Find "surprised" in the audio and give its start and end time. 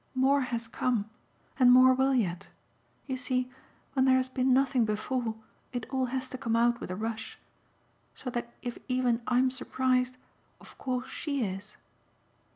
9.51-10.17